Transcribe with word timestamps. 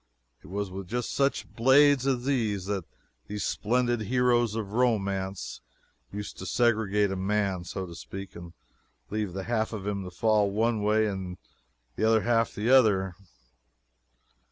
It 0.43 0.47
was 0.47 0.71
with 0.71 0.87
just 0.87 1.11
such 1.11 1.47
blades 1.55 2.07
as 2.07 2.25
these 2.25 2.65
that 2.65 2.85
these 3.27 3.43
splendid 3.43 4.01
heroes 4.01 4.55
of 4.55 4.73
romance 4.73 5.61
used 6.11 6.39
to 6.39 6.47
segregate 6.47 7.11
a 7.11 7.15
man, 7.15 7.65
so 7.65 7.85
to 7.85 7.93
speak, 7.93 8.35
and 8.35 8.53
leave 9.11 9.33
the 9.33 9.43
half 9.43 9.73
of 9.73 9.85
him 9.85 10.03
to 10.03 10.09
fall 10.09 10.49
one 10.49 10.81
way 10.81 11.05
and 11.05 11.37
the 11.97 12.03
other 12.03 12.21
half 12.21 12.55
the 12.55 12.71
other. 12.71 13.13